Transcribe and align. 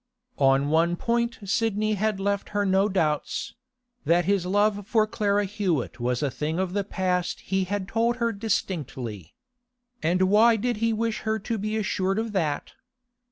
On 0.39 0.69
one 0.71 0.95
point 0.95 1.37
Sidney 1.45 1.93
had 1.93 2.19
left 2.19 2.49
her 2.57 2.65
no 2.65 2.89
doubts; 2.89 3.53
that 4.03 4.25
his 4.25 4.47
love 4.47 4.87
for 4.87 5.05
Clara 5.05 5.45
Hewett 5.45 5.99
was 5.99 6.23
a 6.23 6.31
thing 6.31 6.57
of 6.57 6.73
the 6.73 6.83
past 6.83 7.41
he 7.41 7.65
had 7.65 7.87
told 7.87 8.15
her 8.15 8.31
distinctly. 8.31 9.35
And 10.01 10.23
why 10.23 10.55
did 10.55 10.77
he 10.77 10.91
wish 10.91 11.19
her 11.19 11.37
to 11.37 11.57
be 11.59 11.77
assured 11.77 12.17
of 12.17 12.31
that? 12.31 12.71